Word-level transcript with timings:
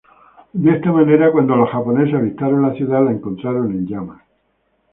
De 0.53 0.71
esta 0.75 0.91
manera, 0.91 1.31
cuando 1.31 1.55
los 1.55 1.69
japoneses 1.69 2.15
avistaron 2.15 2.63
la 2.63 2.73
ciudad, 2.73 3.05
la 3.05 3.11
encontraron 3.11 3.69
en 3.71 3.85
llamas. 3.85 4.23